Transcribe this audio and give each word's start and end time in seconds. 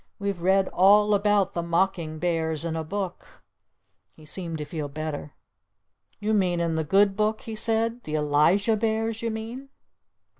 We've 0.17 0.41
read 0.41 0.67
all 0.69 1.13
about 1.13 1.53
the 1.53 1.61
mocking 1.61 2.17
bears 2.17 2.65
in 2.65 2.75
a 2.75 2.83
book!" 2.83 3.43
He 4.15 4.25
seemed 4.25 4.57
to 4.57 4.65
feel 4.65 4.87
better. 4.87 5.33
"You 6.19 6.33
mean 6.33 6.59
in 6.59 6.73
the 6.73 6.83
good 6.83 7.15
book?" 7.15 7.41
he 7.41 7.53
said. 7.53 8.01
"The 8.05 8.15
Elijah 8.15 8.75
bears, 8.75 9.21
you 9.21 9.29
mean?" 9.29 9.69